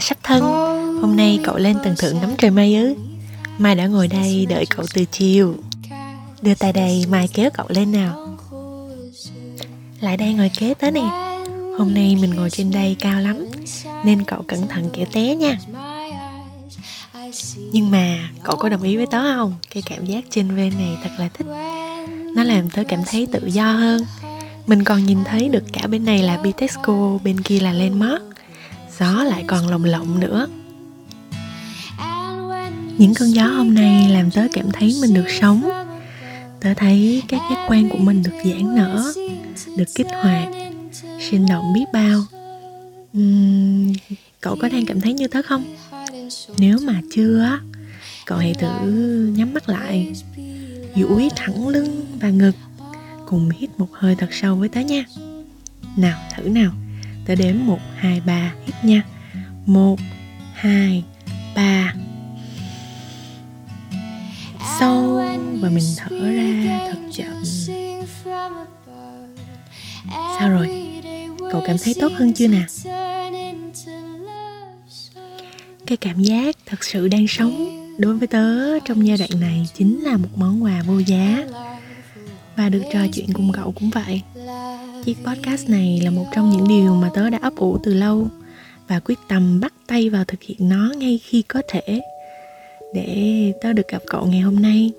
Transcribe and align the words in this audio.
sắp 0.00 0.18
thân. 0.22 0.42
Hôm 1.02 1.16
nay 1.16 1.40
cậu 1.44 1.56
lên 1.56 1.76
tầng 1.84 1.94
thượng 1.98 2.20
ngắm 2.20 2.34
trời 2.38 2.50
mây 2.50 2.76
ư? 2.76 2.94
Mai 3.58 3.74
đã 3.74 3.86
ngồi 3.86 4.08
đây 4.08 4.46
đợi 4.46 4.66
cậu 4.66 4.84
từ 4.94 5.04
chiều. 5.04 5.54
Đưa 6.42 6.54
tay 6.54 6.72
đây, 6.72 7.04
Mai 7.10 7.28
kéo 7.28 7.50
cậu 7.54 7.66
lên 7.68 7.92
nào. 7.92 8.38
Lại 10.00 10.16
đây 10.16 10.34
ngồi 10.34 10.50
kế 10.58 10.74
tới 10.74 10.90
nè. 10.90 11.34
Hôm 11.78 11.94
nay 11.94 12.16
mình 12.20 12.34
ngồi 12.34 12.50
trên 12.50 12.70
đây 12.70 12.96
cao 13.00 13.20
lắm, 13.20 13.46
Nên 14.04 14.24
cậu 14.24 14.42
cẩn 14.42 14.68
thận 14.68 14.90
kiểu 14.92 15.06
té 15.12 15.34
nha. 15.34 15.58
Nhưng 17.72 17.90
mà 17.90 18.28
cậu 18.42 18.56
có 18.56 18.68
đồng 18.68 18.82
ý 18.82 18.96
với 18.96 19.06
tớ 19.06 19.34
không? 19.36 19.54
Cái 19.70 19.82
cảm 19.86 20.06
giác 20.06 20.24
trên 20.30 20.56
ven 20.56 20.72
này 20.78 20.96
thật 21.02 21.10
là 21.18 21.28
thích. 21.34 21.46
Nó 22.36 22.42
làm 22.44 22.70
tớ 22.70 22.82
cảm 22.88 23.00
thấy 23.06 23.26
tự 23.32 23.46
do 23.46 23.72
hơn. 23.72 24.02
Mình 24.66 24.84
còn 24.84 25.06
nhìn 25.06 25.24
thấy 25.24 25.48
được 25.48 25.64
cả 25.72 25.86
bên 25.86 26.04
này 26.04 26.22
là 26.22 26.36
Bitexco, 26.36 27.18
Bên 27.24 27.40
kia 27.40 27.60
là 27.60 27.72
Landmark. 27.72 28.22
Gió 28.98 29.24
lại 29.24 29.44
còn 29.46 29.68
lồng 29.68 29.84
lộng 29.84 30.20
nữa. 30.20 30.46
Những 32.98 33.14
cơn 33.14 33.34
gió 33.34 33.46
hôm 33.46 33.74
nay 33.74 34.08
làm 34.08 34.30
tớ 34.30 34.42
cảm 34.52 34.70
thấy 34.72 34.96
mình 35.00 35.14
được 35.14 35.26
sống. 35.40 35.68
Tớ 36.60 36.74
thấy 36.74 37.22
các 37.28 37.40
giác 37.50 37.66
quan 37.68 37.88
của 37.88 37.98
mình 37.98 38.22
được 38.22 38.36
giãn 38.44 38.74
nở 38.76 39.12
được 39.76 39.94
kích 39.94 40.06
hoạt 40.22 40.48
sinh 41.30 41.46
động 41.46 41.72
biết 41.74 41.84
bao. 41.92 42.24
Uhm, 43.18 43.92
cậu 44.40 44.56
có 44.60 44.68
đang 44.68 44.86
cảm 44.86 45.00
thấy 45.00 45.12
như 45.12 45.28
tớ 45.28 45.42
không? 45.42 45.64
Nếu 46.58 46.78
mà 46.82 47.00
chưa 47.14 47.58
cậu 48.26 48.38
hãy 48.38 48.54
thử 48.54 48.86
nhắm 49.36 49.54
mắt 49.54 49.68
lại 49.68 50.12
duỗi 50.96 51.28
thẳng 51.36 51.68
lưng 51.68 52.06
và 52.20 52.30
ngực 52.30 52.54
cùng 53.26 53.50
hít 53.50 53.70
một 53.78 53.88
hơi 53.92 54.14
thật 54.14 54.28
sâu 54.32 54.56
với 54.56 54.68
tớ 54.68 54.80
nha. 54.80 55.04
Nào 55.96 56.18
thử 56.36 56.42
nào 56.48 56.72
tớ 57.28 57.34
đếm 57.34 57.54
một, 57.66 57.78
hai, 57.96 58.20
ba 58.20 58.54
hít 58.66 58.74
nha. 58.84 59.02
Một, 59.66 59.98
hai, 60.54 61.04
ba. 61.56 61.94
Sâu, 64.80 65.22
và 65.60 65.68
mình 65.68 65.84
thở 65.96 66.30
ra 66.30 66.80
thật 66.90 66.98
chậm. 67.12 67.44
Sao 70.38 70.50
rồi? 70.50 70.90
Cậu 71.52 71.62
cảm 71.66 71.76
thấy 71.84 71.94
tốt 72.00 72.12
hơn 72.14 72.32
chưa 72.34 72.48
nè? 72.48 72.62
Cái 75.86 75.96
cảm 75.96 76.22
giác 76.22 76.56
thật 76.66 76.84
sự 76.84 77.08
đang 77.08 77.28
sống 77.28 77.84
đối 77.98 78.18
với 78.18 78.28
tớ 78.28 78.78
trong 78.78 79.06
giai 79.06 79.18
đoạn 79.18 79.40
này 79.40 79.68
chính 79.74 80.00
là 80.04 80.16
một 80.16 80.28
món 80.36 80.62
quà 80.62 80.82
vô 80.82 80.98
giá. 80.98 81.44
Và 82.56 82.68
được 82.68 82.82
trò 82.92 83.00
chuyện 83.12 83.32
cùng 83.32 83.52
cậu 83.52 83.72
cũng 83.72 83.90
vậy 83.90 84.22
chiếc 85.04 85.16
podcast 85.26 85.68
này 85.68 86.00
là 86.04 86.10
một 86.10 86.24
trong 86.34 86.50
những 86.50 86.68
điều 86.68 86.94
mà 86.94 87.10
tớ 87.14 87.30
đã 87.30 87.38
ấp 87.42 87.56
ủ 87.56 87.78
từ 87.82 87.94
lâu 87.94 88.26
và 88.88 89.00
quyết 89.00 89.18
tâm 89.28 89.60
bắt 89.60 89.72
tay 89.86 90.10
vào 90.10 90.24
thực 90.24 90.42
hiện 90.42 90.68
nó 90.68 90.92
ngay 90.96 91.20
khi 91.24 91.42
có 91.42 91.62
thể. 91.68 92.00
Để 92.94 93.52
tớ 93.62 93.72
được 93.72 93.88
gặp 93.88 94.02
cậu 94.06 94.26
ngày 94.26 94.40
hôm 94.40 94.56
nay. 94.62 94.92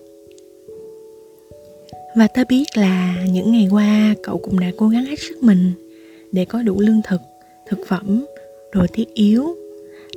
Và 2.15 2.27
tớ 2.27 2.43
biết 2.49 2.65
là 2.75 3.25
những 3.31 3.51
ngày 3.51 3.67
qua 3.71 4.15
cậu 4.23 4.37
cũng 4.37 4.59
đã 4.59 4.71
cố 4.77 4.87
gắng 4.87 5.05
hết 5.05 5.19
sức 5.19 5.43
mình 5.43 5.71
để 6.31 6.45
có 6.45 6.61
đủ 6.61 6.79
lương 6.79 7.01
thực 7.03 7.21
thực 7.67 7.79
phẩm, 7.87 8.25
đồ 8.73 8.85
thiết 8.93 9.13
yếu, 9.13 9.55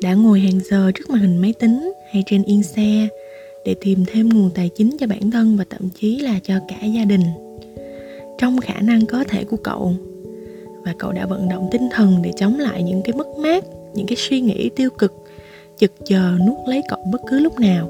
đã 0.03 0.15
ngồi 0.15 0.41
hàng 0.41 0.61
giờ 0.71 0.93
trước 0.95 1.11
màn 1.11 1.21
hình 1.21 1.39
máy 1.39 1.55
tính 1.61 1.93
hay 2.13 2.23
trên 2.27 2.43
yên 2.43 2.63
xe 2.63 3.09
để 3.65 3.75
tìm 3.81 4.05
thêm 4.07 4.29
nguồn 4.29 4.51
tài 4.55 4.71
chính 4.77 4.97
cho 5.01 5.07
bản 5.07 5.31
thân 5.31 5.57
và 5.57 5.65
thậm 5.71 5.89
chí 6.01 6.19
là 6.19 6.39
cho 6.45 6.55
cả 6.69 6.87
gia 6.87 7.05
đình 7.05 7.23
trong 8.43 8.61
khả 8.61 8.81
năng 8.81 9.07
có 9.07 9.25
thể 9.29 9.45
của 9.45 9.57
cậu. 9.57 9.95
Và 10.85 10.95
cậu 10.99 11.13
đã 11.13 11.27
vận 11.27 11.49
động 11.49 11.69
tinh 11.73 11.89
thần 11.93 12.23
để 12.23 12.33
chống 12.37 12.59
lại 12.59 12.83
những 12.83 13.03
cái 13.05 13.17
mất 13.17 13.27
mát, 13.39 13.65
những 13.95 14.07
cái 14.07 14.17
suy 14.17 14.41
nghĩ 14.41 14.71
tiêu 14.77 14.91
cực, 14.99 15.15
chực 15.79 15.93
chờ 16.05 16.33
nuốt 16.47 16.59
lấy 16.69 16.83
cậu 16.89 16.99
bất 17.13 17.21
cứ 17.31 17.39
lúc 17.39 17.61
nào. 17.61 17.89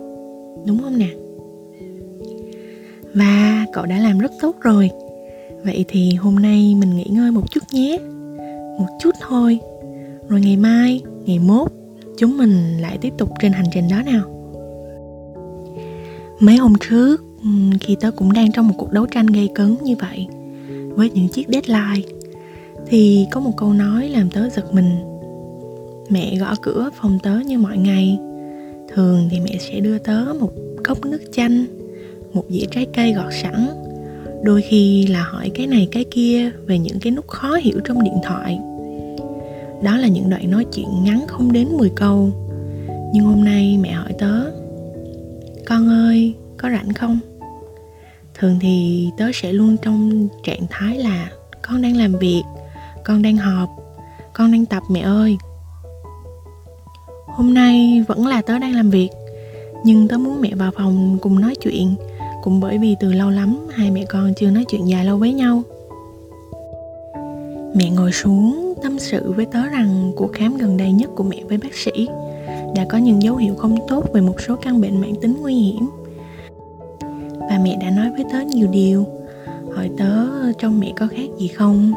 Đúng 0.67 0.79
không 0.83 0.99
nè? 0.99 1.09
Và 3.15 3.67
cậu 3.73 3.87
đã 3.87 3.99
làm 3.99 4.19
rất 4.19 4.33
tốt 4.41 4.57
rồi. 4.61 4.91
Vậy 5.65 5.85
thì 5.89 6.15
hôm 6.15 6.37
nay 6.37 6.75
mình 6.75 6.97
nghỉ 6.97 7.07
ngơi 7.11 7.31
một 7.31 7.51
chút 7.51 7.63
nhé. 7.73 7.99
Một 8.79 8.89
chút 9.01 9.15
thôi. 9.29 9.59
Rồi 10.29 10.41
ngày 10.41 10.57
mai, 10.57 11.03
ngày 11.27 11.39
mốt, 11.39 11.73
chúng 12.19 12.37
mình 12.37 12.79
lại 12.81 12.99
tiếp 13.01 13.13
tục 13.19 13.31
trên 13.41 13.53
hành 13.53 13.67
trình 13.75 13.85
đó 13.91 14.03
nào. 14.07 14.23
Mấy 16.41 16.57
hôm 16.57 16.73
trước 16.91 17.25
khi 17.81 17.97
tớ 18.01 18.11
cũng 18.11 18.33
đang 18.33 18.53
trong 18.53 18.69
một 18.69 18.75
cuộc 18.79 18.93
đấu 18.93 19.07
tranh 19.07 19.27
gây 19.27 19.49
cấn 19.55 19.77
như 19.83 19.95
vậy 20.01 20.27
với 20.97 21.11
những 21.11 21.29
chiếc 21.29 21.49
deadline. 21.49 22.09
Thì 22.87 23.27
có 23.31 23.41
một 23.41 23.53
câu 23.57 23.73
nói 23.73 24.09
làm 24.09 24.31
tớ 24.31 24.49
giật 24.49 24.75
mình. 24.75 24.91
Mẹ 26.11 26.37
gõ 26.37 26.55
cửa 26.63 26.91
phòng 26.95 27.19
tớ 27.23 27.39
như 27.47 27.59
mọi 27.59 27.79
ngày. 27.79 28.19
Thường 28.95 29.29
thì 29.31 29.41
mẹ 29.41 29.59
sẽ 29.61 29.81
đưa 29.81 29.99
tớ 29.99 30.25
một 30.41 30.53
cốc 30.85 31.05
nước 31.05 31.21
chanh, 31.33 31.65
một 32.33 32.45
dĩa 32.49 32.65
trái 32.71 32.87
cây 32.95 33.13
gọt 33.13 33.33
sẵn. 33.43 33.67
Đôi 34.43 34.63
khi 34.63 35.07
là 35.07 35.23
hỏi 35.23 35.51
cái 35.55 35.67
này 35.67 35.89
cái 35.91 36.05
kia 36.05 36.51
về 36.67 36.79
những 36.79 37.01
cái 37.01 37.11
nút 37.11 37.29
khó 37.29 37.55
hiểu 37.55 37.81
trong 37.85 38.05
điện 38.05 38.17
thoại. 38.23 38.59
Đó 39.83 39.97
là 39.97 40.09
những 40.09 40.31
đoạn 40.31 40.51
nói 40.51 40.67
chuyện 40.73 40.89
ngắn 41.05 41.27
không 41.27 41.53
đến 41.53 41.69
10 41.79 41.91
câu. 41.97 42.31
Nhưng 43.15 43.25
hôm 43.25 43.45
nay 43.45 43.79
mẹ 43.83 43.93
hỏi 43.93 44.13
tớ, 44.19 44.51
con 45.67 45.89
ơi, 45.89 46.35
có 46.57 46.71
rảnh 46.71 46.93
không? 46.93 47.19
Thường 48.35 48.59
thì 48.61 49.09
tớ 49.17 49.31
sẽ 49.35 49.53
luôn 49.53 49.77
trong 49.83 50.29
trạng 50.45 50.67
thái 50.71 50.99
là 50.99 51.31
con 51.63 51.83
đang 51.83 51.97
làm 51.97 52.19
việc, 52.19 52.43
con 53.05 53.23
đang 53.23 53.37
họp, 53.37 53.69
con 54.33 54.53
đang 54.53 54.67
tập 54.67 54.83
mẹ 54.91 55.01
ơi. 55.01 55.37
Hôm 57.27 57.55
nay 57.55 58.05
vẫn 58.09 58.27
là 58.27 58.43
tớ 58.43 58.59
đang 58.59 58.75
làm 58.75 58.91
việc, 58.91 59.09
nhưng 59.85 60.09
tớ 60.09 60.19
muốn 60.19 60.41
mẹ 60.41 60.55
vào 60.55 60.71
phòng 60.77 61.19
cùng 61.21 61.41
nói 61.41 61.55
chuyện, 61.55 61.95
cũng 62.43 62.61
bởi 62.61 62.79
vì 62.79 62.97
từ 63.01 63.13
lâu 63.13 63.31
lắm 63.31 63.67
hai 63.71 63.91
mẹ 63.91 64.05
con 64.05 64.35
chưa 64.35 64.51
nói 64.51 64.65
chuyện 64.69 64.89
dài 64.89 65.05
lâu 65.05 65.17
với 65.19 65.33
nhau. 65.33 65.63
Mẹ 67.75 67.91
ngồi 67.91 68.13
xuống 68.13 68.75
tâm 68.83 68.99
sự 68.99 69.33
với 69.33 69.47
tớ 69.47 69.67
rằng 69.67 70.13
cuộc 70.17 70.33
khám 70.33 70.57
gần 70.57 70.77
đây 70.77 70.93
nhất 70.93 71.11
của 71.17 71.25
mẹ 71.25 71.43
với 71.49 71.59
bác 71.59 71.75
sĩ 71.75 72.09
đã 72.75 72.87
có 72.89 72.99
những 72.99 73.23
dấu 73.23 73.37
hiệu 73.37 73.55
không 73.55 73.79
tốt 73.89 74.05
về 74.13 74.21
một 74.21 74.41
số 74.41 74.57
căn 74.57 74.81
bệnh 74.81 75.01
mãn 75.01 75.13
tính 75.21 75.37
nguy 75.41 75.55
hiểm 75.55 75.89
mẹ 77.63 77.77
đã 77.81 77.91
nói 77.91 78.11
với 78.11 78.25
tớ 78.33 78.41
nhiều 78.41 78.69
điều. 78.71 79.07
Hỏi 79.75 79.91
tớ 79.99 80.29
ờ, 80.43 80.53
trong 80.59 80.81
mẹ 80.81 80.93
có 80.97 81.07
khác 81.07 81.29
gì 81.39 81.49
không? 81.49 81.93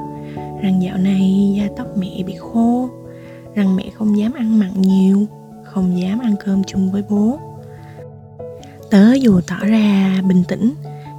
Rằng 0.62 0.82
dạo 0.82 0.98
này 0.98 1.54
da 1.58 1.68
tóc 1.78 1.88
mẹ 1.98 2.24
bị 2.26 2.36
khô, 2.40 2.90
rằng 3.56 3.76
mẹ 3.76 3.84
không 3.94 4.18
dám 4.18 4.34
ăn 4.34 4.60
mặn 4.60 4.82
nhiều, 4.82 5.26
không 5.64 6.02
dám 6.02 6.20
ăn 6.20 6.36
cơm 6.46 6.64
chung 6.64 6.92
với 6.92 7.04
bố. 7.10 7.40
Tớ 8.90 9.14
dù 9.14 9.42
tỏ 9.48 9.66
ra 9.66 10.22
bình 10.28 10.44
tĩnh, 10.48 10.74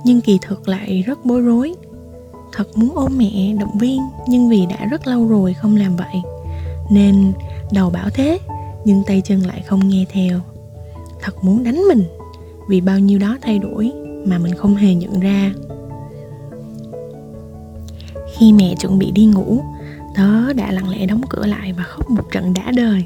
nhưng 0.04 0.20
kỳ 0.20 0.38
thực 0.42 0.68
lại 0.68 1.02
rất 1.06 1.24
bối 1.24 1.40
rối. 1.40 1.74
Thật 2.52 2.78
muốn 2.78 2.90
ôm 2.94 3.18
mẹ 3.18 3.54
động 3.60 3.78
viên, 3.78 4.00
nhưng 4.28 4.48
vì 4.48 4.66
đã 4.66 4.84
rất 4.84 5.06
lâu 5.06 5.28
rồi 5.28 5.54
không 5.54 5.76
làm 5.76 5.96
vậy, 5.96 6.22
nên 6.90 7.32
đầu 7.72 7.90
bảo 7.90 8.10
thế, 8.10 8.38
nhưng 8.84 9.02
tay 9.06 9.22
chân 9.24 9.40
lại 9.40 9.62
không 9.66 9.88
nghe 9.88 10.04
theo. 10.10 10.40
Thật 11.20 11.44
muốn 11.44 11.64
đánh 11.64 11.82
mình, 11.88 12.04
vì 12.68 12.80
bao 12.80 12.98
nhiêu 12.98 13.18
đó 13.18 13.36
thay 13.42 13.58
đổi 13.58 13.92
mà 14.26 14.38
mình 14.38 14.54
không 14.54 14.75
hề 14.75 14.94
nhận 14.94 15.20
ra. 15.20 15.53
Khi 18.38 18.53
mẹ 18.53 18.75
chuẩn 18.81 18.98
bị 18.98 19.10
đi 19.10 19.26
ngủ, 19.26 19.60
tớ 20.16 20.53
đã 20.53 20.72
lặng 20.72 20.88
lẽ 20.88 21.06
đóng 21.06 21.20
cửa 21.31 21.47
lại 21.47 21.72
và 21.72 21.82
khóc 21.82 22.10
một 22.10 22.32
trận 22.32 22.54
đã 22.54 22.72
đời. 22.76 23.04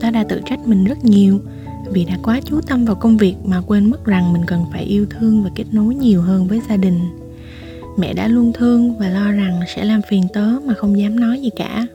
Tớ 0.00 0.10
đã 0.10 0.24
tự 0.28 0.40
trách 0.44 0.66
mình 0.66 0.84
rất 0.84 1.04
nhiều 1.04 1.38
vì 1.92 2.04
đã 2.04 2.18
quá 2.22 2.40
chú 2.44 2.60
tâm 2.60 2.84
vào 2.84 2.96
công 2.96 3.16
việc 3.16 3.34
mà 3.44 3.60
quên 3.66 3.90
mất 3.90 4.04
rằng 4.04 4.32
mình 4.32 4.42
cần 4.46 4.64
phải 4.72 4.84
yêu 4.84 5.06
thương 5.10 5.44
và 5.44 5.50
kết 5.54 5.64
nối 5.72 5.94
nhiều 5.94 6.22
hơn 6.22 6.46
với 6.46 6.60
gia 6.68 6.76
đình. 6.76 7.00
Mẹ 7.98 8.14
đã 8.14 8.28
luôn 8.28 8.52
thương 8.52 8.98
và 8.98 9.08
lo 9.08 9.32
rằng 9.32 9.60
sẽ 9.76 9.84
làm 9.84 10.00
phiền 10.08 10.22
tớ 10.32 10.46
mà 10.64 10.74
không 10.74 10.98
dám 10.98 11.20
nói 11.20 11.40
gì 11.40 11.50
cả. 11.56 11.86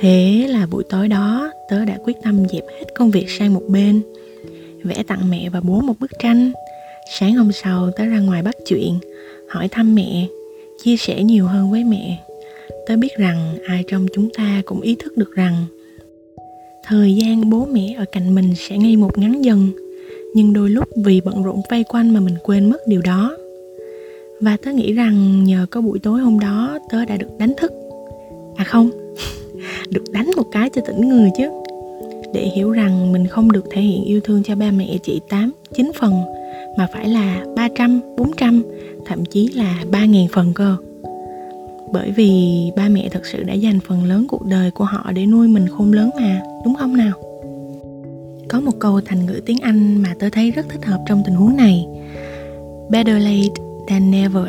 Thế 0.00 0.46
là 0.48 0.66
buổi 0.66 0.84
tối 0.90 1.08
đó, 1.08 1.52
tớ 1.70 1.84
đã 1.84 1.98
quyết 2.04 2.16
tâm 2.22 2.48
dẹp 2.48 2.64
hết 2.78 2.84
công 2.94 3.10
việc 3.10 3.30
sang 3.30 3.54
một 3.54 3.62
bên, 3.68 4.02
vẽ 4.84 5.02
tặng 5.02 5.30
mẹ 5.30 5.48
và 5.48 5.60
bố 5.60 5.80
một 5.80 5.94
bức 6.00 6.10
tranh 6.18 6.52
sáng 7.08 7.34
hôm 7.34 7.52
sau 7.52 7.90
tớ 7.96 8.04
ra 8.04 8.20
ngoài 8.20 8.42
bắt 8.42 8.54
chuyện 8.66 8.98
hỏi 9.48 9.68
thăm 9.68 9.94
mẹ 9.94 10.26
chia 10.84 10.96
sẻ 10.96 11.22
nhiều 11.22 11.46
hơn 11.46 11.70
với 11.70 11.84
mẹ. 11.84 12.24
Tớ 12.86 12.96
biết 12.96 13.16
rằng 13.18 13.56
ai 13.66 13.84
trong 13.88 14.06
chúng 14.14 14.28
ta 14.30 14.62
cũng 14.64 14.80
ý 14.80 14.96
thức 14.98 15.16
được 15.16 15.34
rằng 15.34 15.64
thời 16.86 17.14
gian 17.14 17.50
bố 17.50 17.64
mẹ 17.64 17.94
ở 17.98 18.04
cạnh 18.12 18.34
mình 18.34 18.54
sẽ 18.56 18.78
ngày 18.78 18.96
một 18.96 19.18
ngắn 19.18 19.44
dần 19.44 19.70
nhưng 20.34 20.52
đôi 20.52 20.70
lúc 20.70 20.88
vì 21.04 21.20
bận 21.20 21.42
rộn 21.42 21.60
vây 21.70 21.84
quanh 21.84 22.14
mà 22.14 22.20
mình 22.20 22.34
quên 22.42 22.70
mất 22.70 22.86
điều 22.86 23.02
đó. 23.02 23.36
Và 24.40 24.56
tớ 24.56 24.72
nghĩ 24.72 24.92
rằng 24.92 25.44
nhờ 25.44 25.66
có 25.70 25.80
buổi 25.80 25.98
tối 25.98 26.20
hôm 26.20 26.38
đó 26.38 26.78
tớ 26.90 27.04
đã 27.04 27.16
được 27.16 27.38
đánh 27.38 27.52
thức. 27.56 27.72
À 28.56 28.64
không 28.64 28.90
được 29.90 30.04
đánh 30.12 30.30
một 30.36 30.46
cái 30.52 30.70
cho 30.70 30.82
tỉnh 30.86 31.08
người 31.08 31.30
chứ. 31.38 31.48
Để 32.34 32.48
hiểu 32.56 32.70
rằng 32.70 33.12
mình 33.12 33.26
không 33.26 33.52
được 33.52 33.64
thể 33.70 33.80
hiện 33.80 34.04
yêu 34.04 34.20
thương 34.20 34.42
cho 34.42 34.56
ba 34.56 34.70
mẹ 34.70 34.96
chị 35.02 35.20
8, 35.28 35.52
9 35.74 35.90
phần 36.00 36.12
mà 36.76 36.86
phải 36.92 37.08
là 37.08 37.44
300, 37.56 38.00
400, 38.16 38.62
thậm 39.06 39.24
chí 39.24 39.48
là 39.48 39.84
3.000 39.90 40.26
phần 40.32 40.52
cơ. 40.54 40.76
bởi 41.92 42.10
vì 42.10 42.60
ba 42.76 42.88
mẹ 42.88 43.08
thật 43.12 43.26
sự 43.26 43.42
đã 43.42 43.54
dành 43.54 43.80
phần 43.80 44.04
lớn 44.04 44.26
cuộc 44.28 44.46
đời 44.46 44.70
của 44.70 44.84
họ 44.84 45.12
để 45.14 45.26
nuôi 45.26 45.48
mình 45.48 45.68
khôn 45.68 45.92
lớn 45.92 46.10
mà 46.16 46.42
đúng 46.64 46.74
không 46.74 46.96
nào? 46.96 47.12
Có 48.48 48.60
một 48.60 48.72
câu 48.78 49.00
thành 49.00 49.26
ngữ 49.26 49.40
tiếng 49.46 49.58
anh 49.58 50.02
mà 50.02 50.14
tôi 50.18 50.30
thấy 50.30 50.50
rất 50.50 50.66
thích 50.68 50.84
hợp 50.84 50.98
trong 51.06 51.22
tình 51.26 51.34
huống 51.34 51.56
này. 51.56 51.86
Better 52.90 53.22
late 53.22 53.62
than 53.88 54.10
never. 54.10 54.46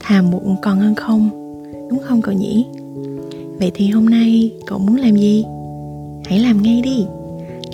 Thà 0.00 0.22
muộn 0.22 0.56
còn 0.62 0.78
hơn 0.78 0.94
không 0.94 1.30
đúng 1.90 1.98
không 2.02 2.22
cậu 2.22 2.34
nhỉ? 2.34 2.66
Vậy 3.58 3.70
thì 3.74 3.88
hôm 3.88 4.06
nay 4.06 4.52
cậu 4.66 4.78
muốn 4.78 4.96
làm 4.96 5.16
gì? 5.16 5.44
Hãy 6.26 6.38
làm 6.38 6.62
ngay 6.62 6.82
đi. 6.82 7.06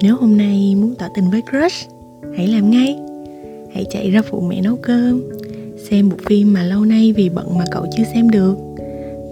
Nếu 0.02 0.16
hôm 0.16 0.36
nay 0.36 0.74
muốn 0.80 0.94
tỏ 0.98 1.06
tình 1.14 1.30
với 1.30 1.42
crush 1.50 1.90
hãy 2.36 2.46
làm 2.48 2.70
ngay 2.70 2.98
hãy 3.74 3.84
chạy 3.90 4.10
ra 4.10 4.22
phụ 4.22 4.40
mẹ 4.40 4.60
nấu 4.60 4.76
cơm. 4.76 5.22
Xem 5.90 6.08
một 6.08 6.16
phim 6.26 6.52
mà 6.52 6.62
lâu 6.62 6.84
nay 6.84 7.12
vì 7.12 7.28
bận 7.28 7.58
mà 7.58 7.64
cậu 7.70 7.86
chưa 7.96 8.04
xem 8.14 8.30
được. 8.30 8.56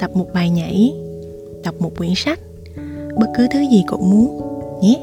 Tập 0.00 0.10
một 0.14 0.26
bài 0.34 0.50
nhảy. 0.50 0.92
Đọc 1.64 1.74
một 1.78 1.90
quyển 1.98 2.14
sách. 2.16 2.40
Bất 3.16 3.26
cứ 3.36 3.46
thứ 3.52 3.60
gì 3.60 3.84
cậu 3.86 3.98
muốn, 3.98 4.40
nhé. 4.82 5.02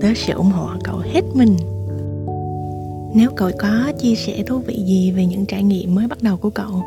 Tớ 0.00 0.08
sẽ 0.16 0.32
ủng 0.32 0.50
hộ 0.50 0.68
cậu 0.84 0.98
hết 0.98 1.22
mình. 1.34 1.56
Nếu 3.14 3.30
cậu 3.36 3.50
có 3.58 3.92
chia 3.98 4.14
sẻ 4.14 4.42
thú 4.46 4.58
vị 4.58 4.82
gì 4.86 5.10
về 5.10 5.26
những 5.26 5.46
trải 5.46 5.62
nghiệm 5.62 5.94
mới 5.94 6.06
bắt 6.06 6.22
đầu 6.22 6.36
của 6.36 6.50
cậu, 6.50 6.82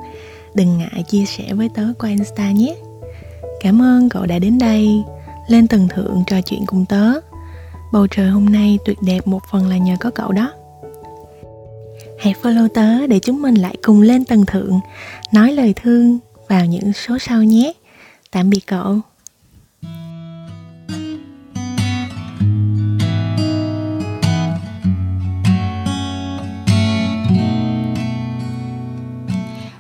đừng 0.54 0.78
ngại 0.78 1.04
chia 1.10 1.26
sẻ 1.26 1.54
với 1.54 1.70
tớ 1.76 1.84
qua 2.00 2.10
insta 2.10 2.52
nhé. 2.52 2.76
Cảm 3.62 3.82
ơn 3.82 4.10
cậu 4.10 4.26
đã 4.26 4.40
đến 4.40 4.58
đây. 4.60 4.88
Lên 5.48 5.68
tầng 5.68 5.88
thượng 5.88 6.24
trò 6.28 6.42
chuyện 6.42 6.66
cùng 6.66 6.86
tớ. 6.86 7.12
Bầu 7.94 8.08
trời 8.08 8.30
hôm 8.30 8.46
nay 8.46 8.80
tuyệt 8.86 8.98
đẹp 9.02 9.28
một 9.28 9.40
phần 9.52 9.68
là 9.68 9.78
nhờ 9.78 9.96
có 10.00 10.12
cậu 10.12 10.32
đó 10.32 10.52
hãy 12.22 12.34
follow 12.42 12.68
tớ 12.68 13.08
để 13.08 13.20
chúng 13.20 13.42
mình 13.42 13.56
lại 13.56 13.76
cùng 13.82 14.02
lên 14.02 14.26
tầng 14.26 14.46
thượng 14.46 14.80
nói 15.32 15.52
lời 15.52 15.74
thương 15.84 16.20
vào 16.48 16.66
những 16.66 16.94
số 16.94 17.18
sau 17.20 17.44
nhé 17.44 17.74
tạm 18.32 18.50
biệt 18.50 18.68
cậu 18.68 19.02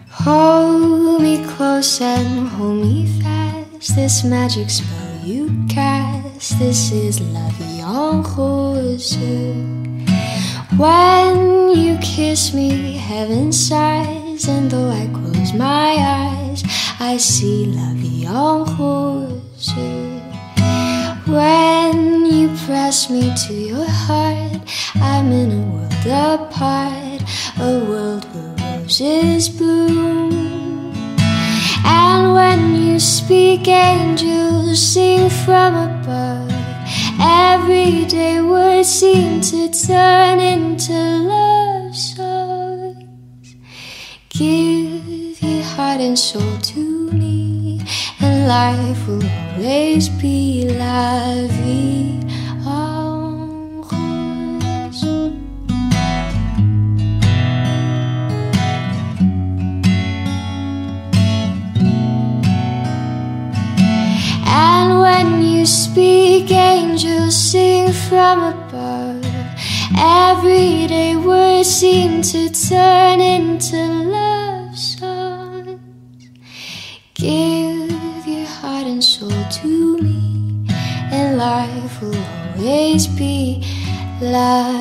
Hold 0.09 1.21
me 1.21 1.37
close 1.57 2.05
and 2.05 2.51
hold 2.57 2.85
me 2.85 3.05
fast. 3.23 3.95
This 3.95 4.25
magic 4.25 4.69
spell 4.69 5.37
you 5.37 5.49
cast. 5.75 6.59
This 6.59 6.91
is 6.91 7.21
love, 7.21 7.53
Vie 7.59 7.81
en 7.81 8.23
When 10.77 11.75
you 11.75 11.97
kiss 11.97 12.53
me, 12.53 12.93
heaven 12.93 13.51
sighs, 13.51 14.47
and 14.47 14.71
though 14.71 14.89
I 14.89 15.07
close 15.13 15.53
my 15.53 15.95
eyes, 15.99 16.63
I 16.97 17.17
see 17.17 17.65
La 17.65 17.91
Vie 17.93 18.25
en 18.25 18.63
Rose. 18.77 19.73
When 21.27 22.25
you 22.25 22.49
press 22.65 23.09
me 23.09 23.33
to 23.47 23.53
your 23.53 23.85
heart, 23.85 24.61
I'm 24.95 25.31
in 25.33 25.51
a 25.51 25.65
world 25.73 26.41
apart, 26.41 27.21
a 27.59 27.85
world 27.89 28.23
where 28.33 28.79
roses 28.79 29.49
bloom. 29.49 30.93
And 31.83 32.33
when 32.33 32.75
you 32.75 32.97
speak, 32.99 33.67
angels 33.67 34.81
sing 34.81 35.29
from 35.29 35.75
above. 35.75 36.49
Everyday 37.19 38.41
seem 38.83 39.41
to 39.41 39.69
turn 39.69 40.39
into 40.39 40.93
love 40.93 41.95
songs. 41.95 43.55
Give 44.29 45.41
your 45.41 45.63
heart 45.63 46.01
and 46.01 46.17
soul 46.17 46.57
to 46.57 47.11
me, 47.11 47.81
and 48.19 48.47
life 48.47 49.07
will 49.07 49.23
always 49.55 50.09
be 50.09 50.65
la 50.77 51.47
vie. 51.47 52.21
en 52.91 53.79
rose. 53.81 55.05
And 64.45 64.99
when 64.99 65.41
you 65.41 65.65
speak, 65.65 66.51
angels 66.51 67.35
sing 67.35 67.80
from 67.93 68.43
above. 68.43 69.25
Everyday 69.97 71.15
words 71.15 71.69
seem 71.69 72.21
to 72.21 72.49
turn 72.49 73.19
into 73.19 73.77
love 73.77 74.77
songs. 74.77 75.79
Give 77.13 78.27
your 78.27 78.45
heart 78.45 78.87
and 78.87 79.03
soul 79.03 79.29
to 79.29 79.97
me, 79.97 80.67
and 81.11 81.37
life 81.37 82.01
will 82.01 82.15
always 82.57 83.07
be 83.07 83.63
la. 84.21 84.71